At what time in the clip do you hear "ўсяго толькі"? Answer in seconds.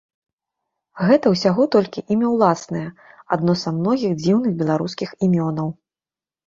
1.33-2.05